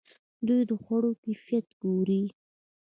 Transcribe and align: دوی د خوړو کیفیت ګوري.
دوی 0.47 0.61
د 0.69 0.71
خوړو 0.83 1.11
کیفیت 1.23 1.67
ګوري. 1.81 2.23